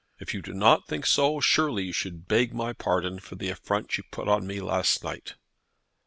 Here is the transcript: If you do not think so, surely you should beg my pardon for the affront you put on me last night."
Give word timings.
If 0.17 0.33
you 0.33 0.41
do 0.41 0.55
not 0.55 0.87
think 0.87 1.05
so, 1.05 1.39
surely 1.39 1.83
you 1.83 1.93
should 1.93 2.27
beg 2.27 2.55
my 2.55 2.73
pardon 2.73 3.19
for 3.19 3.35
the 3.35 3.49
affront 3.51 3.99
you 3.99 4.03
put 4.09 4.27
on 4.27 4.47
me 4.47 4.59
last 4.59 5.03
night." 5.03 5.35